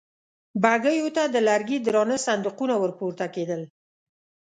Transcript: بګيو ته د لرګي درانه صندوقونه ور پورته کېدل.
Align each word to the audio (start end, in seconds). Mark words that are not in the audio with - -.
بګيو 0.63 1.07
ته 1.15 1.23
د 1.33 1.35
لرګي 1.47 1.77
درانه 1.85 2.17
صندوقونه 2.25 2.75
ور 2.77 2.91
پورته 2.99 3.25
کېدل. 3.35 3.61